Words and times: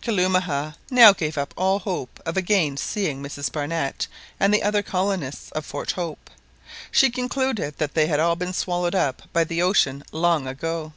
Kalumah 0.00 0.76
now 0.90 1.12
gave 1.12 1.36
up 1.36 1.52
all 1.58 1.78
hope 1.80 2.18
of 2.24 2.38
again 2.38 2.78
seeing 2.78 3.22
Mrs 3.22 3.52
Barnett 3.52 4.06
and 4.40 4.54
the 4.54 4.62
other 4.62 4.82
colonists 4.82 5.50
of 5.50 5.66
Fort 5.66 5.90
Hope. 5.90 6.30
She 6.90 7.10
concluded 7.10 7.76
that 7.76 7.92
they 7.92 8.06
had 8.06 8.18
all 8.18 8.34
been 8.34 8.54
swallowed 8.54 8.94
up 8.94 9.24
by 9.34 9.44
the 9.44 9.60
ocean 9.60 10.02
long 10.10 10.46
ago. 10.48 10.94